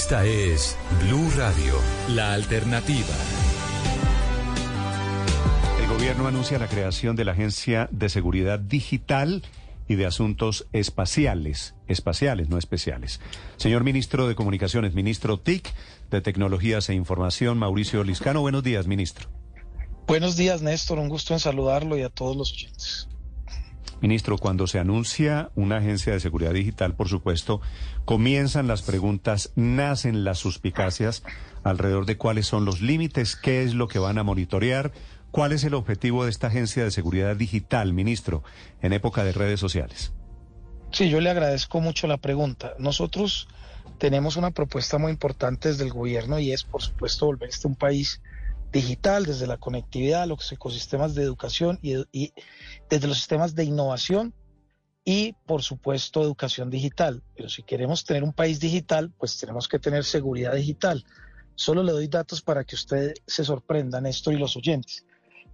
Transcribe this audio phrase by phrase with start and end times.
[0.00, 1.74] Esta es Blue Radio,
[2.10, 3.16] la alternativa.
[5.82, 9.42] El gobierno anuncia la creación de la Agencia de Seguridad Digital
[9.88, 13.20] y de Asuntos Espaciales, espaciales, no especiales.
[13.56, 15.68] Señor ministro de Comunicaciones, ministro TIC
[16.12, 19.28] de Tecnologías e Información, Mauricio Liscano, buenos días, ministro.
[20.06, 23.08] Buenos días, Néstor, un gusto en saludarlo y a todos los oyentes.
[24.00, 27.60] Ministro, cuando se anuncia una agencia de seguridad digital, por supuesto,
[28.04, 31.24] comienzan las preguntas, nacen las suspicacias
[31.64, 34.92] alrededor de cuáles son los límites, qué es lo que van a monitorear,
[35.32, 38.44] cuál es el objetivo de esta agencia de seguridad digital, ministro,
[38.82, 40.12] en época de redes sociales.
[40.92, 42.74] Sí, yo le agradezco mucho la pregunta.
[42.78, 43.48] Nosotros
[43.98, 47.74] tenemos una propuesta muy importante desde el gobierno y es, por supuesto, volver este un
[47.74, 48.22] país
[48.72, 52.32] digital, desde la conectividad, los ecosistemas de educación y,
[52.90, 54.34] desde los sistemas de innovación
[55.04, 57.22] y, por supuesto, educación digital.
[57.34, 61.04] Pero si queremos tener un país digital, pues tenemos que tener seguridad digital.
[61.54, 65.04] Solo le doy datos para que usted se sorprendan, esto y los oyentes.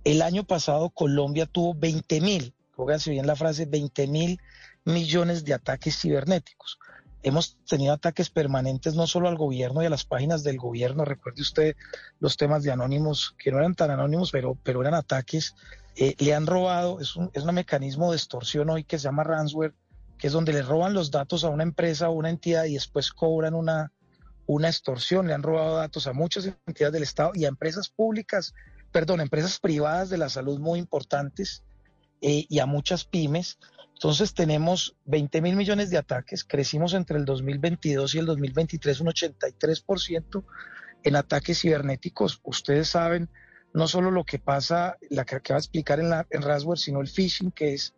[0.03, 4.39] El año pasado Colombia tuvo 20 mil, pónganse bien la frase, 20 mil
[4.85, 6.79] millones de ataques cibernéticos
[7.25, 11.05] hemos tenido ataques permanentes no solo al gobierno y a las páginas del gobierno.
[11.05, 11.77] Recuerde usted
[12.21, 15.55] los temas de anónimos, que no eran tan anónimos, pero, pero eran ataques.
[15.97, 19.25] Eh, le han robado, es un, es un mecanismo de extorsión hoy que se llama
[19.25, 19.75] ransomware,
[20.19, 23.11] que es donde le roban los datos a una empresa o una entidad y después
[23.11, 23.91] cobran una,
[24.47, 25.27] una extorsión.
[25.27, 28.53] Le han robado datos a muchas entidades del Estado y a empresas públicas,
[28.93, 31.63] perdón, empresas privadas de la salud muy importantes
[32.27, 33.59] eh, y a muchas pymes.
[33.93, 39.09] Entonces tenemos 20 mil millones de ataques, crecimos entre el 2022 y el 2023 un
[39.09, 40.43] 83%
[41.03, 42.41] en ataques cibernéticos.
[42.43, 43.29] Ustedes saben
[43.75, 46.43] no solo lo que pasa, la que acaba de explicar en, la, en
[46.79, 47.93] sino el phishing, que es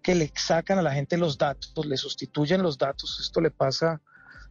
[0.00, 3.18] que le sacan a la gente los datos, le sustituyen los datos.
[3.20, 4.00] Esto le pasa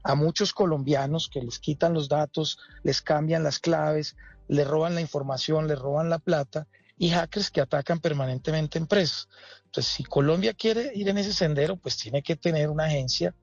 [0.03, 4.17] a muchos colombianos que les quitan los datos, les cambian las claves,
[4.49, 6.67] le roban la información, le roban la plata
[7.01, 9.27] y hackers que atacan permanentemente empresas.
[9.65, 13.33] Entonces, si Colombia quiere ir en ese sendero, pues tiene que tener una agencia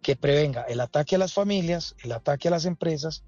[0.00, 3.24] que prevenga el ataque a las familias, el ataque a las empresas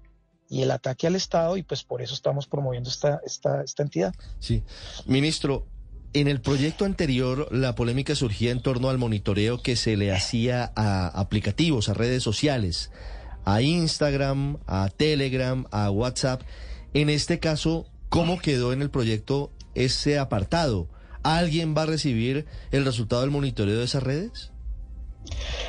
[0.49, 4.13] y el ataque al Estado, y pues por eso estamos promoviendo esta, esta, esta entidad.
[4.39, 4.63] Sí.
[5.05, 5.67] Ministro,
[6.13, 10.71] en el proyecto anterior, la polémica surgía en torno al monitoreo que se le hacía
[10.77, 12.89] a aplicativos, a redes sociales,
[13.43, 16.41] a Instagram, a Telegram, a WhatsApp.
[16.93, 20.87] En este caso, ¿cómo quedó en el proyecto ese apartado?
[21.23, 24.51] ¿Alguien va a recibir el resultado del monitoreo de esas redes?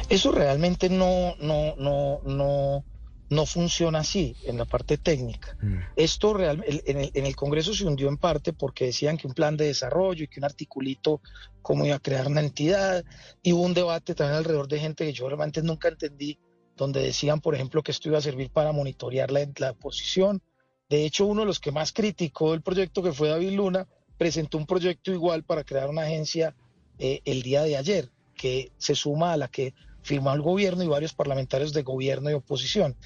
[0.09, 2.85] Eso realmente no, no, no, no,
[3.31, 5.57] no funciona así en la parte técnica.
[5.61, 5.79] Mm.
[5.97, 9.35] Esto real, en, el, en, el, Congreso se hundió en parte porque decían que un
[9.35, 11.21] plan de desarrollo y que un articulito
[11.63, 13.05] cómo iba a crear una entidad.
[13.43, 16.39] Y hubo un debate también alrededor de gente que yo realmente nunca entendí,
[16.77, 20.43] donde decían, por ejemplo, que esto iba a servir para monitorear la, la oposición.
[20.89, 24.59] De hecho, uno de los que más criticó el proyecto, que fue David Luna, presentó
[24.59, 26.55] un proyecto igual para crear una agencia
[26.99, 30.89] eh, el día de ayer, que se suma a la que firmó el gobierno y
[30.89, 32.97] varios parlamentarios de gobierno y oposición.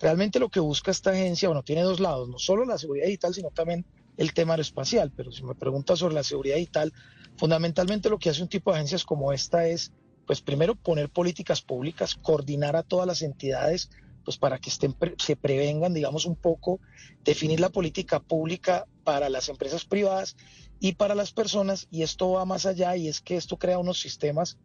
[0.00, 3.34] Realmente lo que busca esta agencia, bueno, tiene dos lados, no solo la seguridad digital,
[3.34, 3.84] sino también
[4.16, 6.92] el tema aeroespacial, pero si me preguntas sobre la seguridad digital,
[7.36, 9.92] fundamentalmente lo que hace un tipo de agencias como esta es,
[10.26, 13.90] pues primero poner políticas públicas, coordinar a todas las entidades
[14.26, 16.80] pues para que estén, se prevengan, digamos, un poco,
[17.24, 20.36] definir la política pública para las empresas privadas
[20.80, 24.00] y para las personas, y esto va más allá, y es que esto crea unos
[24.00, 24.58] sistemas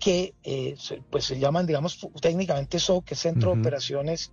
[0.00, 0.76] que eh,
[1.08, 4.32] pues se llaman, digamos, técnicamente SOC, que es Centro de Operaciones,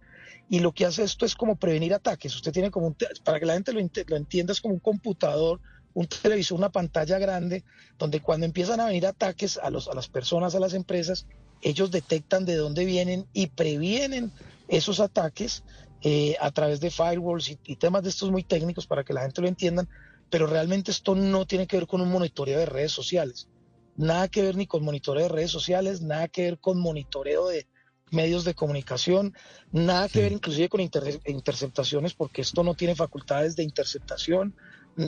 [0.50, 2.36] y lo que hace esto es como prevenir ataques.
[2.36, 5.62] Usted tiene como un, para que la gente lo, lo entienda, es como un computador,
[5.94, 7.64] un televisor, una pantalla grande,
[8.00, 11.28] donde cuando empiezan a venir ataques a, los, a las personas, a las empresas,
[11.64, 14.32] ellos detectan de dónde vienen y previenen
[14.68, 15.63] esos ataques
[16.01, 19.41] eh, a través de firewalls y, temas de estos muy técnicos para que la gente
[19.41, 19.88] lo entiendan,
[20.29, 23.47] pero realmente esto no tiene que ver con un monitoreo de redes sociales,
[23.96, 27.68] nada que ver ni con monitoreo de redes sociales, nada que ver con monitoreo de
[28.12, 29.34] medios de comunicación,
[29.72, 34.56] nada que ver inclusive con interceptaciones, porque esto no tiene facultades de interceptación.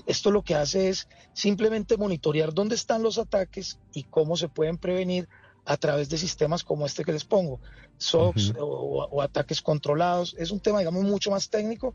[0.07, 4.77] Esto lo que hace es simplemente monitorear dónde están los ataques y cómo se pueden
[4.77, 5.29] prevenir
[5.65, 7.59] a través de sistemas como este que les pongo,
[7.97, 10.35] SOX o, ataques controlados.
[10.37, 11.93] Es un tema, digamos, mucho más técnico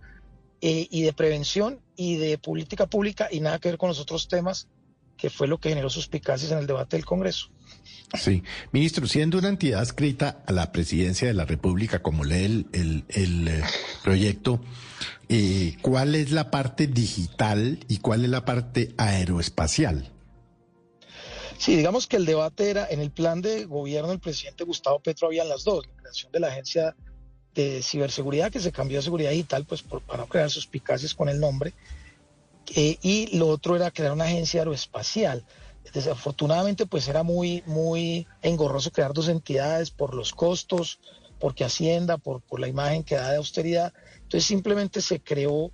[0.60, 4.28] eh, y de prevención y de política pública y nada que ver con los otros
[4.28, 4.68] temas
[5.16, 7.50] que fue lo que generó suspicacias en el debate del Congreso.
[8.14, 13.04] Sí, ministro, siendo una entidad adscrita a la presidencia de la República, como lee el,
[13.08, 13.62] el, eh,
[14.02, 14.60] proyecto,
[15.28, 20.10] eh, ¿cuál es la parte digital y cuál es la parte aeroespacial?
[21.60, 25.26] Sí, digamos que el debate era, en el plan de gobierno del presidente Gustavo Petro
[25.26, 26.96] habían las dos, la creación de la Agencia
[27.54, 31.38] de ciberseguridad que se cambió a seguridad digital, pues para no crear suspicacias con el
[31.38, 31.74] nombre.
[32.74, 35.44] Eh, y lo otro era crear una agencia aeroespacial.
[35.92, 40.98] Desafortunadamente, pues era muy, muy engorroso crear dos entidades por los costos,
[41.38, 43.92] porque Hacienda, por, por la imagen que da de austeridad.
[44.14, 45.70] Entonces simplemente se creó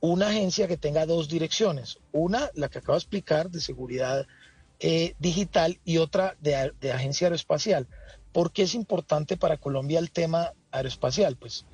[0.00, 2.00] una agencia que tenga dos direcciones.
[2.12, 4.26] Una, la que acabo de explicar, de seguridad
[4.84, 7.86] eh, digital, y otra de, agencia aeroespacial.
[8.32, 11.36] ¿Por qué es importante para Colombia el tema aeroespacial?
[11.36, 11.66] Pues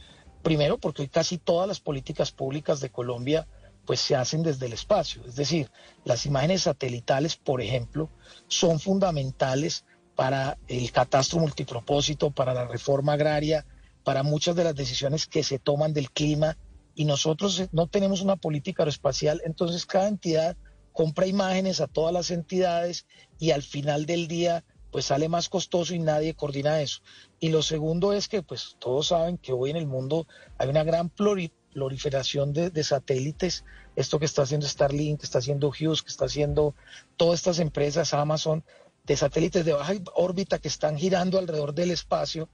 [0.43, 3.49] primero porque hoy casi todas las políticas públicas de Colombia
[3.87, 5.25] pues se hacen desde el espacio.
[5.27, 5.71] Es decir,
[6.05, 8.11] las imágenes satelitales, por ejemplo,
[8.47, 13.65] son fundamentales para el catastro multipropósito, para la reforma agraria,
[14.05, 16.59] para muchas de las decisiones que se toman del clima
[16.95, 20.59] y nosotros no tenemos una política aeroespacial, entonces cada entidad
[20.99, 23.07] compra imágenes a todas las entidades
[23.39, 27.03] y al final del día pues sale más costoso y nadie coordina eso.
[27.39, 30.27] Y lo segundo es que pues todos saben que hoy en el mundo
[30.59, 33.65] hay una gran proliferación de, satélites,
[33.95, 36.75] esto que está haciendo Starlink, que está haciendo Hughes, que está haciendo
[37.17, 38.65] todas estas empresas, Amazon,
[39.07, 42.49] de satélites de baja órbita que están girando alrededor del espacio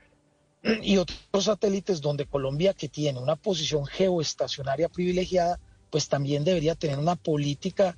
[0.82, 5.58] y otros satélites donde Colombia, que tiene una posición geoestacionaria privilegiada,
[5.88, 7.96] pues también debería tener una política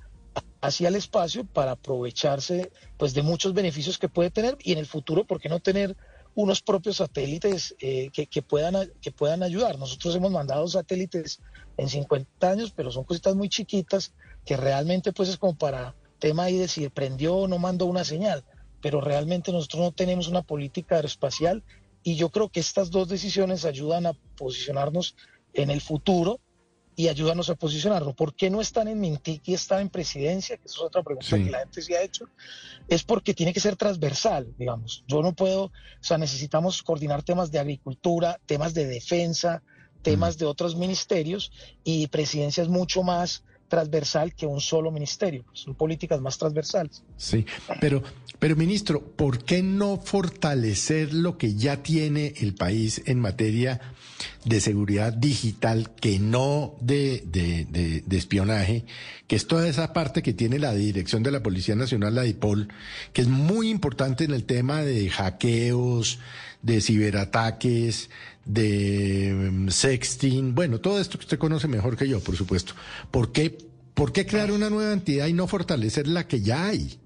[0.61, 4.85] hacia el espacio para aprovecharse pues de muchos beneficios que puede tener y en el
[4.85, 5.95] futuro, ¿por qué no tener
[6.37, 9.79] unos propios satélites eh, que, puedan, que puedan ayudar.
[9.79, 11.41] Nosotros hemos mandado satélites
[11.77, 14.13] en 50 años, pero son cositas muy chiquitas
[14.45, 18.03] que realmente pues es como para tema ahí de si prendió o no mandó una
[18.03, 18.45] señal,
[18.83, 21.63] pero realmente nosotros no tenemos una política aeroespacial
[22.03, 25.15] y yo creo que estas dos decisiones ayudan a posicionarnos
[25.53, 26.39] en el futuro
[26.97, 28.15] y ayúdanos a posicionarlo.
[28.15, 30.57] ¿Por qué no están en Mintic y están en presidencia?
[30.57, 32.25] Que esa es otra pregunta que la gente se ha hecho.
[32.87, 35.03] Es porque tiene que ser transversal, digamos.
[35.07, 35.71] Yo no puedo, o
[36.01, 39.61] sea, necesitamos coordinar temas de agricultura, temas de defensa,
[40.01, 41.51] temas de otros ministerios
[41.83, 45.43] y presidencia es mucho más transversal que un solo ministerio.
[45.53, 47.03] Son políticas más transversales.
[47.17, 47.45] Sí,
[47.79, 48.03] pero,
[48.39, 53.81] pero ministro, ¿por qué no fortalecer lo que ya tiene el país en materia
[54.45, 58.85] de seguridad digital, que no de, de, de, espionaje,
[59.27, 62.69] que es toda esa parte que tiene la dirección de la Policía Nacional, la DIPOL,
[63.13, 66.19] que es muy importante en el tema de hackeos,
[66.67, 68.09] de ciberataques,
[68.43, 72.73] de mm, sexting, bueno, todo esto que usted conoce mejor que yo, por supuesto.
[73.09, 73.57] ¿Por qué,
[73.93, 76.99] ¿Por qué crear una nueva entidad y no fortalecer la que ya hay?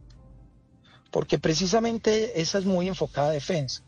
[1.12, 3.84] Porque precisamente esa es muy enfocada a defensa.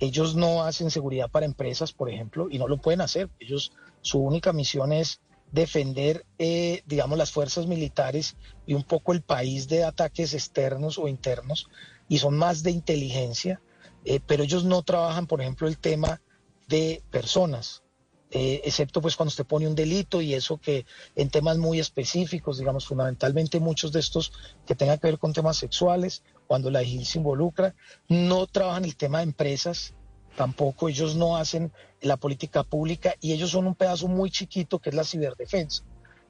[0.00, 3.28] Ellos no hacen seguridad para empresas, por ejemplo, y no lo pueden hacer.
[3.38, 5.20] Ellos, su única misión es
[5.52, 8.36] defender, eh, digamos, las fuerzas militares
[8.66, 11.68] y un poco el país de ataques externos o internos,
[12.08, 13.60] y son más de inteligencia,
[14.04, 16.20] eh, pero ellos no trabajan, por ejemplo, el tema
[16.68, 17.82] de personas,
[18.34, 22.56] eh, excepto pues cuando usted pone un delito y eso que en temas muy específicos,
[22.56, 24.32] digamos fundamentalmente muchos de estos
[24.66, 27.74] que tengan que ver con temas sexuales, cuando la IGIL se involucra,
[28.08, 29.92] no trabajan el tema de empresas,
[30.34, 34.88] tampoco ellos no hacen la política pública y ellos son un pedazo muy chiquito que
[34.88, 35.84] es la ciberdefensa.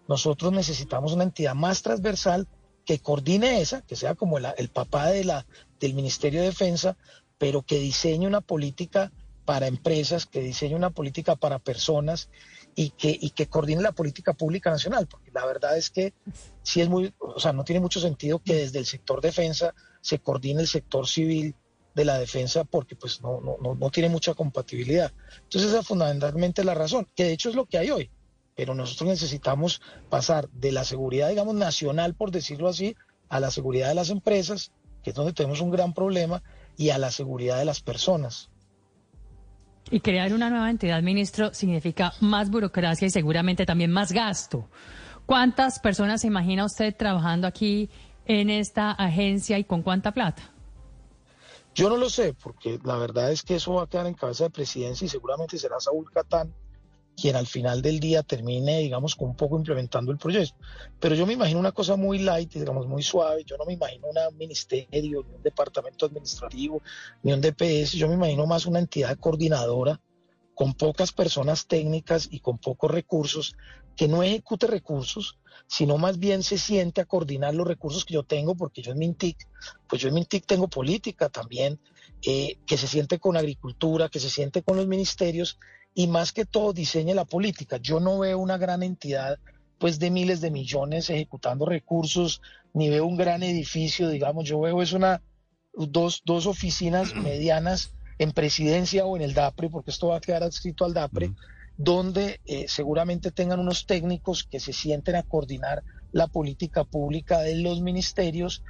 [0.09, 2.49] Nosotros necesitamos una entidad más transversal
[2.85, 5.47] que coordine esa, que sea como el papá de la,
[5.79, 6.97] del Ministerio de Defensa,
[7.43, 9.11] pero que diseñe una política
[9.45, 12.29] para empresas, que diseñe una política para personas
[12.77, 16.15] y que, y que coordine la política pública nacional, porque la verdad es que
[16.63, 20.21] sí es muy, o sea, no tiene mucho sentido que desde el sector defensa se
[20.21, 21.57] coordine el sector civil
[21.97, 25.11] de la defensa porque pues no, no, no, tiene mucha compatibilidad.
[25.43, 28.09] Entonces esa es fundamentalmente la razón, que de hecho es lo que hay hoy,
[28.55, 32.95] pero nosotros necesitamos pasar de la seguridad, digamos, nacional, por decirlo así,
[33.29, 34.71] a la seguridad de las empresas,
[35.03, 36.41] que es donde tenemos un gran problema,
[36.77, 38.51] y a la seguridad de las personas.
[39.91, 44.69] Y crear una nueva entidad, ministro, significa más burocracia y seguramente también más gasto.
[45.27, 47.91] ¿Cuántas personas se imagina usted trabajando aquí
[48.27, 50.43] en esta agencia y con cuánta plata?
[51.75, 54.45] Yo no lo sé, porque la verdad es que eso va a quedar en cabeza
[54.45, 56.53] de presidencia y seguramente será Saúl Catán
[57.17, 60.57] quien al final del día termine, digamos, con un poco implementando el proyecto.
[60.99, 63.45] Pero yo me imagino una cosa muy light, digamos, muy suave.
[63.45, 66.83] Yo no me imagino un ministerio, ni un departamento administrativo,
[67.23, 67.93] ni un DPS.
[67.93, 70.01] Yo me imagino más una entidad coordinadora
[70.55, 73.57] con pocas personas técnicas y con pocos recursos,
[73.97, 78.23] que no ejecute recursos, sino más bien se siente a coordinar los recursos que yo
[78.23, 79.49] tengo, porque yo en Mintic,
[79.89, 81.79] pues yo en Mintic tengo política también,
[82.25, 85.59] eh, que se siente con agricultura, que se siente con los ministerios
[85.95, 87.77] y más que todo diseñe la política.
[87.77, 89.39] Yo no veo una gran entidad
[89.79, 92.41] pues de miles de millones ejecutando recursos,
[92.73, 95.23] ni veo un gran edificio, digamos, yo veo es una
[95.75, 100.45] dos, dos oficinas medianas en presidencia o en el DAPRE, porque esto va a quedar
[100.45, 101.33] adscrito al DAPRE,
[101.77, 105.83] donde eh, seguramente tengan unos técnicos que se sienten a coordinar
[106.13, 108.63] la política pública de los ministerios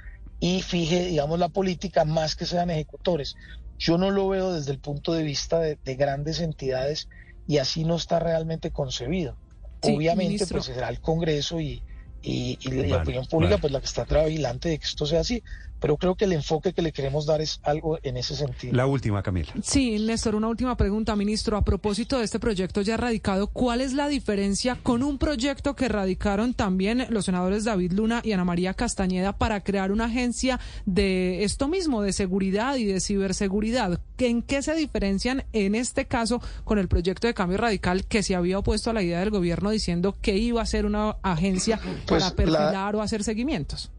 [0.43, 3.37] y fije, digamos, la política más que sean ejecutores.
[3.79, 7.07] Yo no lo veo desde el punto de vista de, grandes entidades
[7.47, 9.37] y así no está realmente concebido.
[9.83, 11.81] Obviamente, pues será el Congreso y,
[12.21, 12.57] y,
[12.89, 15.41] la opinión pública, pues la que está vigilante de que esto sea así
[15.83, 18.73] pero creo que el enfoque que le queremos dar es algo en ese sentido.
[18.73, 19.51] La última, Camila.
[19.61, 21.57] Sí, Néstor, una última pregunta, ministro.
[21.57, 25.89] A propósito de este proyecto ya radicado, ¿cuál es la diferencia con un proyecto que
[25.89, 31.43] radicaron también los senadores David Luna y Ana María Castañeda para crear una agencia de
[31.43, 33.99] esto mismo, de seguridad y de ciberseguridad?
[34.19, 38.35] ¿En qué se diferencian en este caso con el proyecto de cambio radical que se
[38.35, 42.23] había opuesto a la idea del gobierno diciendo que iba a ser una agencia pues
[42.23, 43.91] para perfilar o hacer seguimientos?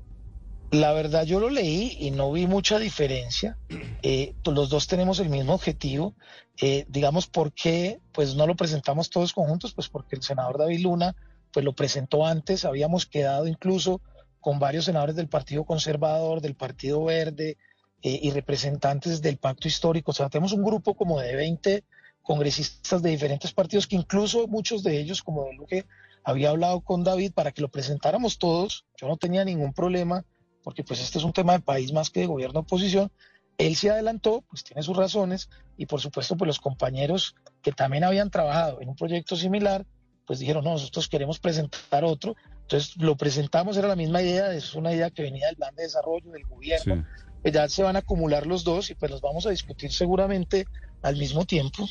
[0.74, 3.56] La verdad yo lo leí y no vi mucha diferencia.
[4.02, 6.16] Eh, pues, los dos tenemos el mismo objetivo.
[6.60, 8.00] Eh, digamos, ¿por qué?
[8.10, 11.14] Pues no lo presentamos todos conjuntos, pues porque el senador David Luna
[11.52, 12.64] pues lo presentó antes.
[12.64, 14.00] Habíamos quedado incluso
[14.40, 17.56] con varios senadores del Partido Conservador, del Partido Verde
[18.02, 20.10] eh, y representantes del Pacto Histórico.
[20.10, 21.84] O sea, tenemos un grupo como de 20
[22.20, 25.86] congresistas de diferentes partidos que incluso muchos de ellos, como de que
[26.24, 28.86] había hablado con David para que lo presentáramos todos.
[28.96, 30.24] Yo no tenía ningún problema
[30.64, 33.12] porque pues este es un tema de país más que de gobierno oposición.
[33.58, 38.02] Él se adelantó, pues tiene sus razones, y por supuesto, pues los compañeros que también
[38.02, 39.86] habían trabajado en un proyecto similar,
[40.26, 42.34] pues dijeron, no, nosotros queremos presentar otro.
[42.62, 45.82] Entonces lo presentamos, era la misma idea, es una idea que venía del plan de
[45.84, 47.06] desarrollo del gobierno.
[47.42, 50.66] Pues ya se van a acumular los dos y pues los vamos a discutir seguramente
[51.02, 51.86] al mismo tiempo.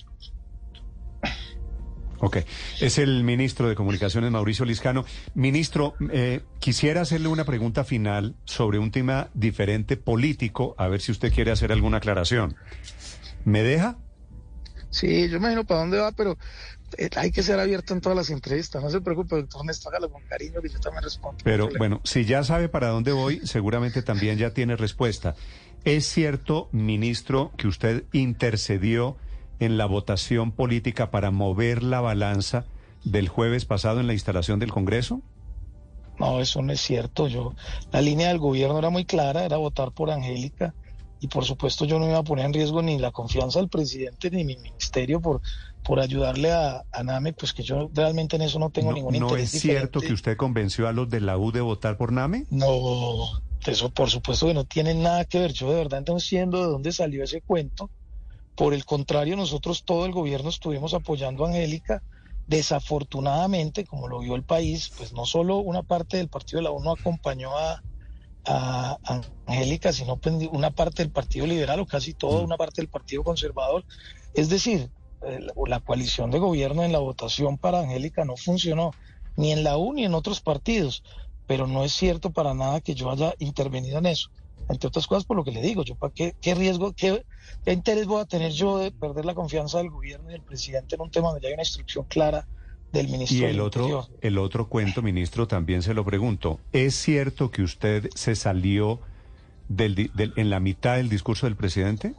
[2.25, 2.37] Ok,
[2.79, 5.03] es el ministro de Comunicaciones, Mauricio Liscano.
[5.33, 11.11] Ministro, eh, quisiera hacerle una pregunta final sobre un tema diferente político, a ver si
[11.11, 12.55] usted quiere hacer alguna aclaración.
[13.43, 13.97] ¿Me deja?
[14.89, 16.37] Sí, yo imagino para dónde va, pero
[16.97, 18.81] eh, hay que ser abierto en todas las entrevistas.
[18.81, 21.43] No se preocupe, doctor Néstor, hágalo con cariño que yo también respondo.
[21.43, 25.35] Pero bueno, si ya sabe para dónde voy, seguramente también ya tiene respuesta.
[25.83, 29.17] ¿Es cierto, ministro, que usted intercedió
[29.65, 32.65] en la votación política para mover la balanza
[33.03, 35.21] del jueves pasado en la instalación del Congreso?
[36.19, 37.27] No, eso no es cierto.
[37.27, 37.53] Yo,
[37.91, 40.73] la línea del gobierno era muy clara, era votar por Angélica
[41.19, 44.29] y por supuesto yo no iba a poner en riesgo ni la confianza del presidente
[44.29, 45.41] ni mi ministerio por,
[45.83, 49.53] por ayudarle a, NAME, pues que yo realmente en eso no tengo ningún interés.
[49.53, 52.45] ¿No es cierto que usted convenció a los de la U de votar por NAME?
[52.49, 55.53] No, eso por supuesto que no tiene nada que ver.
[55.53, 57.89] Yo de verdad no entiendo de dónde salió ese cuento.
[58.55, 62.03] Por el contrario, nosotros todo el gobierno estuvimos apoyando a Angélica.
[62.45, 66.71] Desafortunadamente, como lo vio el país, pues no solo una parte del partido de la
[66.71, 67.81] ONU acompañó a,
[69.47, 72.43] Angélica, sino pues, una parte del Partido Liberal o casi toda mm.
[72.43, 73.85] una parte del Partido Conservador.
[74.33, 74.91] Es decir,
[75.25, 78.91] eh, la coalición de gobierno en la votación para Angélica no funcionó,
[79.37, 81.03] ni en la U ni en otros partidos,
[81.47, 84.29] pero no es cierto para nada que yo haya intervenido en eso
[84.69, 87.25] entre otras cosas por lo que le digo, yo para qué, qué riesgo, qué,
[87.65, 91.01] interés voy a tener yo de perder la confianza del gobierno y del presidente en
[91.01, 92.47] un tema donde ya hay una instrucción clara
[92.91, 93.37] del ministro.
[93.37, 96.59] Y el otro, el otro cuento, ministro, también se lo pregunto.
[96.71, 98.99] ¿Es cierto que usted se salió
[99.67, 102.13] del, en la mitad del discurso del presidente?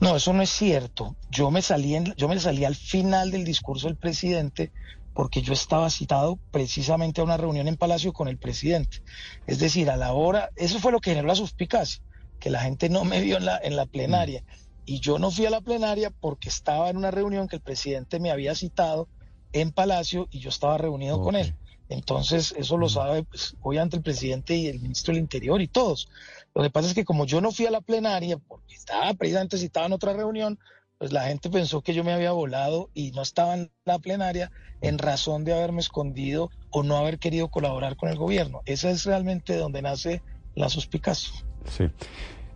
[0.00, 1.16] No, eso no es cierto.
[1.30, 4.72] Yo me salí, en, yo me salí al final del discurso del presidente
[5.14, 8.98] porque yo estaba citado precisamente a una reunión en Palacio con el presidente.
[9.46, 12.02] Es decir, a la hora, eso fue lo que generó la suspicacia,
[12.40, 14.42] que la gente no me vio en la, en la plenaria.
[14.42, 14.64] Mm.
[14.86, 18.18] Y yo no fui a la plenaria porque estaba en una reunión que el presidente
[18.18, 19.08] me había citado
[19.52, 21.54] en Palacio y yo estaba reunido con él.
[21.88, 22.90] Entonces, eso lo mm.
[22.90, 26.08] sabe, pues, obviamente, el presidente y el ministro del Interior y todos.
[26.54, 29.58] Lo que pasa es que como yo no fui a la plenaria porque estaba precisamente
[29.58, 30.58] citado en otra reunión,
[31.04, 34.50] pues la gente pensó que yo me había volado y no estaba en la plenaria
[34.80, 38.62] en razón de haberme escondido o no haber querido colaborar con el gobierno.
[38.64, 40.22] Esa es realmente donde nace
[40.54, 41.30] la suspicacia.
[41.68, 41.90] Sí.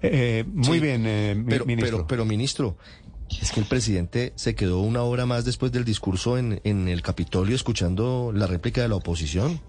[0.01, 2.07] Eh, muy bien, eh, pero, ministro.
[2.07, 2.79] Pero, ministro,
[3.39, 7.03] es que el presidente se quedó una hora más después del discurso en, en el
[7.03, 9.61] Capitolio escuchando la réplica de la oposición.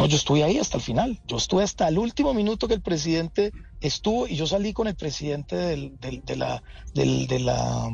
[0.00, 1.20] No, yo estuve ahí hasta el final.
[1.26, 4.94] Yo estuve hasta el último minuto que el presidente estuvo y yo salí con el
[4.94, 6.62] presidente del, de, la,
[6.94, 7.90] de, la,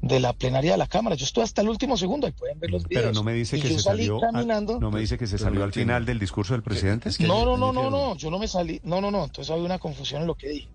[0.00, 1.16] de la plenaria de la Cámara.
[1.16, 3.02] Yo estuve hasta el último segundo, ahí pueden ver los videos.
[3.02, 4.78] Pero no me dice que se salió, caminando.
[4.78, 7.10] no me dice que se salió al final del discurso del presidente.
[7.20, 8.80] no, no, no, no, no, yo no me salí.
[8.84, 10.68] No, no, no, entonces había una confusión en lo que dije.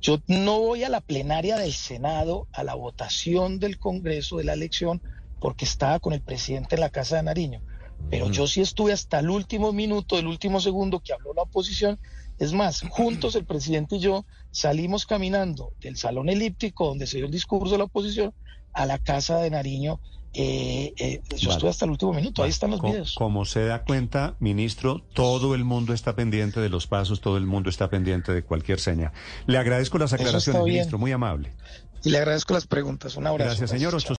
[0.00, 4.52] Yo no voy a la plenaria del Senado, a la votación del Congreso de la
[4.52, 5.00] elección,
[5.40, 7.62] porque estaba con el presidente en la Casa de Nariño.
[8.10, 11.98] Pero yo sí estuve hasta el último minuto, el último segundo que habló la oposición
[12.38, 17.26] Es más, juntos el presidente y yo salimos caminando del salón elíptico donde se dio
[17.26, 18.32] el discurso de la oposición
[18.72, 20.00] a la casa de Nariño.
[20.36, 21.52] Eh, eh, yo Vale.
[21.52, 23.14] estuve hasta el último minuto, ahí están los videos.
[23.14, 27.46] Como se da cuenta, ministro, todo el mundo está pendiente de los pasos, todo el
[27.46, 29.12] mundo está pendiente de cualquier seña.
[29.46, 31.54] Le agradezco las aclaraciones, ministro, muy amable.
[32.04, 33.16] Y le agradezco las preguntas.
[33.16, 33.48] Un abrazo.
[33.48, 33.94] Gracias, señor.
[33.94, 34.12] Ocho